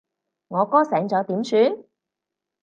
[0.47, 1.83] 我哥醒咗點算？